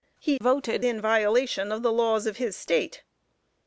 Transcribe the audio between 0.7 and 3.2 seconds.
in violation of the laws of his State.